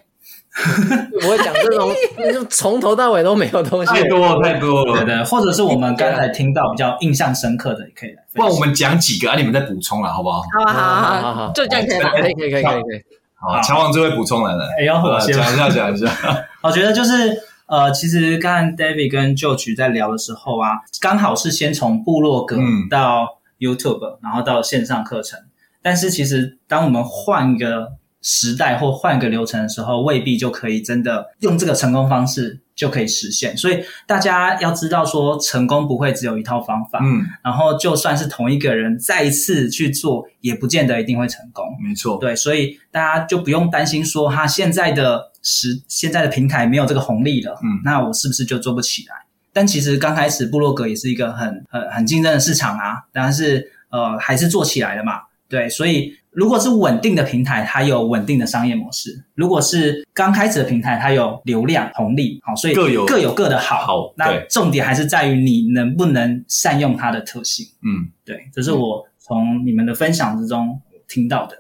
[1.24, 1.92] 我会讲这种
[2.32, 5.04] 就从头到尾都没有东西，太多了太多了。
[5.04, 8.24] 对对，或者是我们刚才听到比较印象深刻的，也可以来。
[8.34, 10.44] 不然我们讲几个啊，你们再补充了，好不好？
[10.54, 12.12] 好啊好啊好好好，就这样可以吧？
[12.12, 13.02] 可以可以可以可以。
[13.44, 14.66] 好，乔王就会补充来了。
[14.80, 16.08] 哎，要讲一下，讲一下。
[16.64, 22.58] 我觉得就是，呃，其实刚才 David 跟 George 在聊的时候啊，刚好是先从部落格
[22.90, 23.28] 到
[23.60, 25.40] YouTube，嗯，然后到线上课程。
[25.82, 27.92] 但是其实，当我们换一个
[28.24, 32.62] 时代或换个流程的时候，未必就可以真的用这个成功方式。
[32.76, 37.00] 就可以实现，所以大家要知道说，成功不会只有一套方法。
[37.04, 41.64] 嗯，然后就算是同一个人再一次去做，也不见得一定会成功。
[41.80, 47.54] 没错，对，所以大家就不用担心说，他现在的时现在的平台没有这个红利了。
[47.64, 49.14] 嗯，那我是不是就做不起来？
[49.54, 55.22] 但其实刚开始部落格也是一个很很很竞争的市场啊，但是呃还是做起来了嘛。
[55.48, 56.12] 对，所以。
[56.36, 62.40] 如果是稳定的平台，它有稳定的商业模式；如果是刚开始的平台，它有流量红利。
[62.44, 63.78] 好，所以各有各有各的好。
[63.78, 67.66] 好，那重点还是在于你能不能善用它的特性。
[67.84, 71.56] 嗯，对，这是我从你们的分享之中听到的。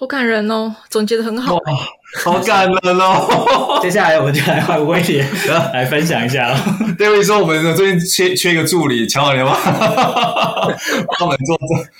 [0.00, 1.58] 好感人哦，总结的很好。
[2.24, 3.78] 好感人哦！
[3.82, 5.28] 接下来我们就来换威廉
[5.74, 6.54] 来分享一下。
[6.98, 9.56] David 说：“我们最近缺缺一个助理，乔老牛 帮
[11.20, 11.56] 我们做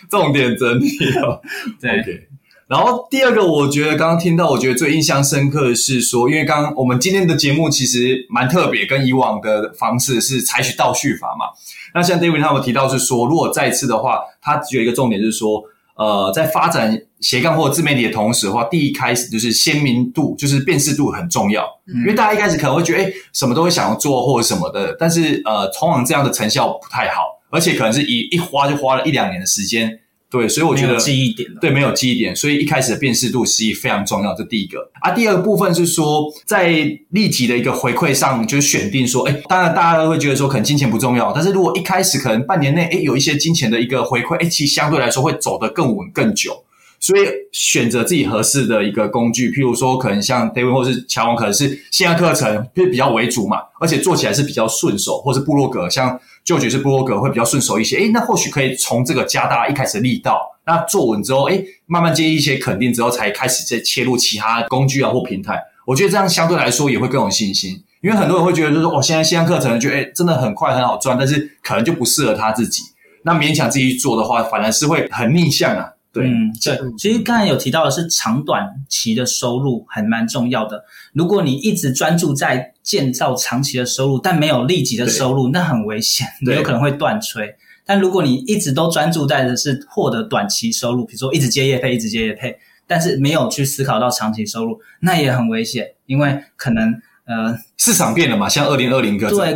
[0.08, 1.42] 重重点整理哦。”
[1.78, 1.90] 对。
[1.90, 2.22] Okay.
[2.66, 11.46] 然后第二个，我觉得刚刚听到，我觉得最印象深刻的是说，因为刚刚我们今天的节目其实蛮特别，跟以往的方式是采取倒叙法嘛。
[11.94, 15.62] 那像 David 他们提到是说，如果再次的话，他有一个重点就是说。
[15.98, 21.64] 呃，在发展斜杠或者自媒体的同时的话，第一开始就是鲜明度，就是辨识度很重要。
[21.86, 30.00] 嗯，因为大家一开始可能会觉得，哎，什么都会想要做或者什么的，但是呃，通常这样的成效不太好，而且可能是一一花就花了一两年的时间。
[30.30, 34.34] 对，所以我觉得记忆点对，没有记忆点，所以一开始的辨识度实际非常重要。
[34.34, 36.68] 这第一个啊，第二个部分是说，在
[37.12, 46.62] 立即的一个回馈上，就是选定说，哎，当然大家都会觉得说，可能金钱不重要，但是如果一开始可能半年内，哎，有一些金钱的一个回馈，哎，其实相对来说会走得更稳更久。
[47.00, 56.18] 所以选择自己合适的一个工具，譬如说，可能像 David 或是乔王，可能是线上课程会比较为主嘛，而且做起来是比较顺手，或是部落格，像。
[56.44, 65.62] 就觉得是部落格会比较顺手一些，诶，那或许可以从这个加大一开始力道，那做稳之后，诶，慢慢接一些肯定之后，才开始再切入其他工具啊或平台。
[65.84, 72.82] 我觉得这样相对来说也会更有信心，因为很多人会觉得就是，哦，现在线上课程觉得诶真的很快很好赚，但是可能就不适合他自己。
[73.24, 75.90] 那勉强自己去做的话，反而是会很逆向啊。
[76.12, 80.82] 对，嗯，对，其实刚才有提到的是长短期的收入还蛮重要的。
[81.12, 87.54] 如果你一直专注在建造长期的收入，但没有立即的收入，那很危险，你有可能会断炊。
[87.84, 96.94] 但如果你一直都专注在的是获得短期收入，比如说一直接业配，一直接业配，但是没有去思考到长期收入，那也很危险，因为可能
[97.26, 99.54] 呃市场变了嘛，像二零二零个对，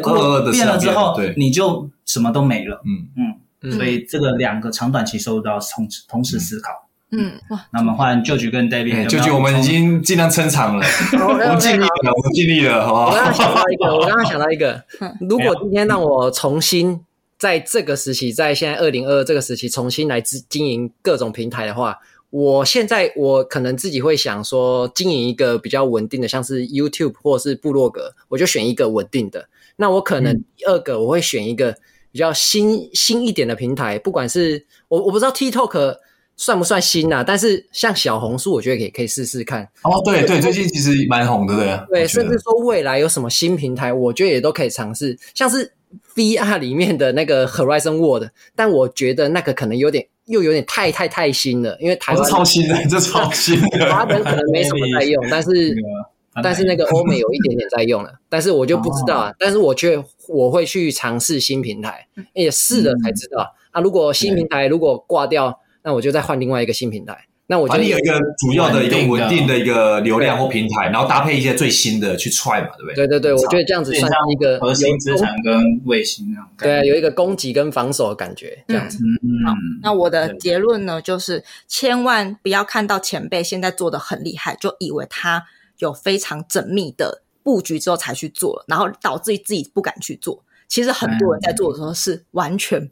[0.53, 2.83] 变了之后，对，你就什么都没了。
[2.85, 3.35] 嗯嗯。
[3.71, 6.89] 所以这个两个长短期收入都要同时同时思考。
[7.15, 9.07] 嗯，哇，那我们换 George 跟 David。
[9.07, 10.87] George 我们已经尽量撑场了，
[11.29, 13.07] 我们尽力了，我们尽力了，好不好？
[13.11, 14.83] 我刚刚想到一个， 我刚刚想到一个，
[15.21, 17.01] 如果今天让我重新
[17.37, 21.99] 在这个时期，在现在二零二二这个时期，重新来经经营各种平台的话，
[22.31, 29.51] 我现在我可能自己会想说，经营一个比较稳定的，像是 YouTube 或是部落格，我就选一个稳定的。
[29.77, 31.77] 那我可能第二个我会选一个
[32.13, 35.97] 比较新新一点的平台，不管是我我不知道 TikTok
[36.37, 39.63] 算不算新啊，但是像小红书，我觉得可以可以试试看。
[39.83, 42.01] 哦，对对，最近其实蛮红的，对。
[42.01, 45.73] 对，甚至说未来有什么新平台，我觉得也都可以尝试，像是
[46.15, 55.75] VR 里面的那个 Horizon World，但我觉得那个可能有点又有点太太太新了，因为台湾超新的，这超新的，华人可能没什么在用，但是。
[56.43, 59.33] 但是那个欧美有一点点在用了，但是我就不知道啊。
[59.39, 63.81] 但是我觉得我会去尝试新平台，也试了才知道啊。
[63.81, 67.27] 如果新平台如果挂掉，那我就再换另外一个新平台。
[67.49, 72.95] 那我觉得你有一个主要的一个稳定的一个流量或平台，然后搭配一些最新的去踹嘛，对不对？
[72.95, 76.49] 对对对，我觉得这样子算是一个核心资产跟卫星那种。
[76.57, 78.97] 对啊，有一个攻击跟防守的感觉，这样子。
[79.45, 79.53] 好，
[79.83, 85.45] 那我的结论呢，就是千万不要看到前辈现在做的很厉害，就以为他。
[85.87, 90.43] 有非常缜密的布局之后才去做，然后导致于自己不敢去做。
[90.69, 92.91] 其实很多人在做的时候是完全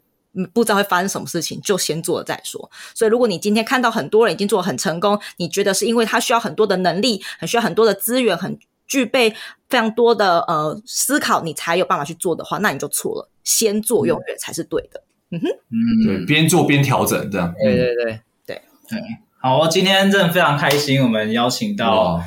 [0.53, 2.69] 不知道会发生什么事情，就先做了再说。
[2.93, 9.31] 所以如果你今天看到很多人已经做得很成功，你觉得是因为他需要很多的能力，很需要很多的资源，很具备
[9.67, 13.29] 非常多的呃思考，你才有办法去做的话，那你就错了。
[13.43, 15.01] 先做永远才是对的。
[15.31, 17.51] 嗯哼，嗯，对，边做边调整这样。
[17.57, 18.05] 对对对
[18.45, 19.01] 对对。
[19.39, 22.21] 好，今天真的非常开心，我们邀请到。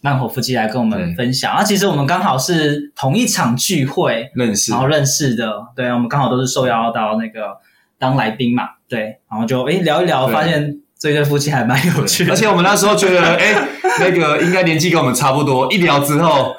[0.00, 1.52] 慢火夫妻来跟我们分享。
[1.52, 7.56] 啊，其实我们刚好是同一场聚会认识，然后认识的，对，我们刚好都是受邀到那个
[7.98, 13.54] 当来宾嘛，对，然后就诶聊一聊，发现这对夫妻还蛮有趣的，而且我们那时候觉得，诶
[14.00, 16.54] 那个应该年纪跟我们差不多，一聊之后。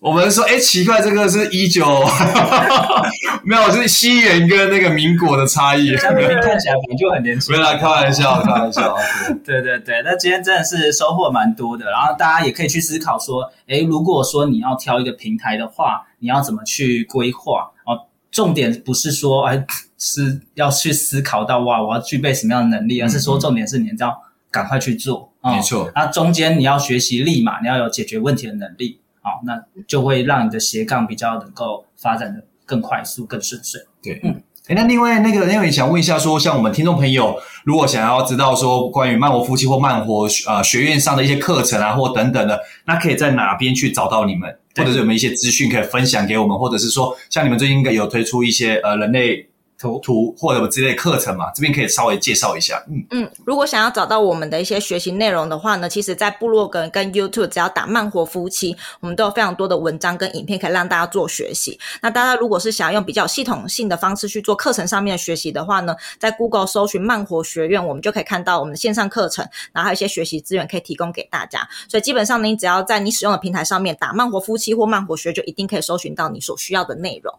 [0.00, 1.84] 我们说，哎，奇怪，这个是一九，
[3.44, 5.94] 没有，就是西元跟那个民国的差异。
[5.94, 6.10] 看
[6.58, 7.54] 起来你就很年轻。
[7.54, 8.96] 没啦开玩笑，开玩笑。
[9.44, 11.84] 对对对，那今天真的是收获蛮多的。
[11.84, 17.70] 然后大家也可以去思考说，哎，如果说你要挑一个平台的话，你要怎么去规划？
[17.84, 19.62] 哦，重点不是说，哎，
[19.98, 24.18] 是要去思考到哇，我要具备什么样的能力，而是说重点是你要
[24.50, 25.30] 赶快去做。
[25.42, 25.92] 没错。
[25.94, 28.99] 那中间你要学习立马，你要有解决问题的能力。
[29.22, 33.80] 好，那就会让你的斜杠比较能够发展的更快速、更顺遂。
[34.02, 49.46] 对，嗯，诶，那另外那个，因为想问一下说，说像我们听众朋友，如果想要知道说关于漫活夫妻或慢活呃学院上的一些课程啊，或等等的，那可以在哪边去找到你们，或者是有没有一些资讯可以分享给我们，或者是说像你们最近应该有推出一些呃人类。
[49.80, 52.84] 图图或者之类课程嘛，这边可以稍微介绍一下。
[52.88, 61.78] 嗯嗯，如果想要找到我们的一些学习内容的话呢，其实，在部落格跟 YouTube 只要打慢活夫妻，我们都有非常多的文章跟影片可以让大家做学习。
[62.02, 71.66] 那大家如果是想要用比较系统性的方式去做课程上面的学习的话呢，在 Google 搜寻慢活学院，我们就可以看到我们的线上课程，然后还有一些学习资源可以提供给大家。
[71.88, 77.34] 所以基本上呢，你只要在你使用的平台上面打慢活夫妻或慢活学，就一定可以搜寻到你所需要的内容。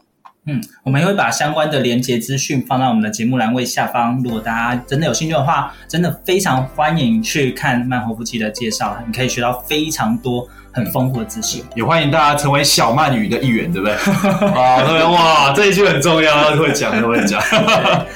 [0.48, 4.20] 嗯，我们也会把相关的连结资讯放到我们的节目栏位下方。
[4.24, 11.64] 如果大家真的有兴趣的话，真的非常欢迎去看慢活夫妻的介绍，你可以学到非常多很丰富的资讯。
[11.76, 13.94] 也欢迎大家成为小慢语的一员，对不对？
[14.50, 17.39] 啊，对，哇，这一句很重要，会讲，会讲。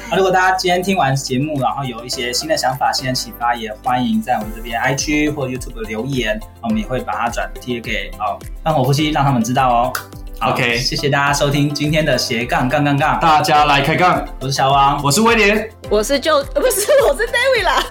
[0.09, 9.93] 那如果大家今天听完节目，然后有一些新的想法、新的启发，也欢迎在我们这边 IG 或 YouTube 留言，我们也会把它转贴给哦慢活夫妻，让他们知道哦。
[10.41, 14.23] OK，谢谢大家收听今天的斜杠杠杠杠，大家来开杠。
[14.39, 17.83] 我是小王，我是威廉，我是就 不是我是 David 啦。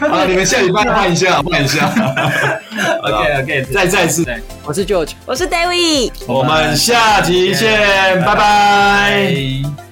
[0.08, 1.86] 好，你们下礼拜换一下，换一下。
[3.04, 4.24] OK OK，再再次，
[4.64, 9.91] 我是 George，我是 David，我们下集见，拜拜。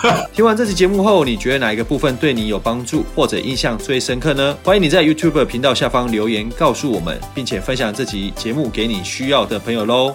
[0.32, 4.56] 听完这期节目后，你觉得哪一个部分对你有帮助或者印象最深刻呢？
[4.62, 10.14] 欢迎你在 YouTube 频道下方留言告诉我们，并且分享这期节目给你需要的朋友喽。